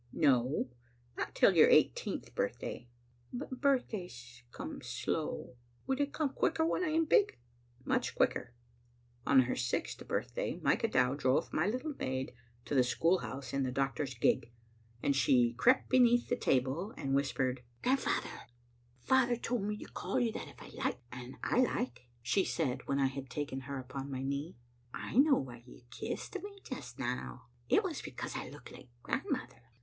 [0.13, 0.67] "No,
[1.15, 2.89] not till your eighteenth birthday."
[3.31, 5.55] "But birthdays comes so slow.
[5.85, 7.37] Will they come quicker when I am big?""
[7.93, 8.55] Much quicker."
[9.27, 12.33] On her sixth birthday Micah Dow drove my little maid
[12.65, 14.51] to the school house in the doctor's gig,
[15.03, 18.25] and she crept beneath the table and whispered— Digitized by VjOOQ IC 874 JSbc Xtttle
[18.25, 18.25] Ainf0tcr.
[18.25, 18.53] "Grandfather!"''
[19.05, 22.87] Father told me to call you that if I liked, and I like/' she said
[22.87, 24.57] when I had taken her upon my knee."
[24.95, 27.49] I know why you kissed me just now.
[27.69, 29.61] It was becamse I looked like grandmother.